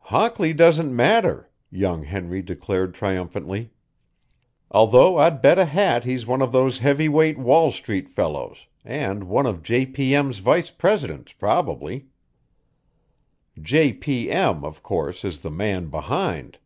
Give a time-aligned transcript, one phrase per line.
[0.00, 3.70] "Hockley doesn't matter," young Henry declared triumphantly,
[4.68, 9.28] "although I'd bet a hat he's one of those heavy weight Wall Street fellows and
[9.28, 12.06] one of J.P.M's vice presidents, probably.
[13.62, 16.58] J.P.M., of course, is the man behind."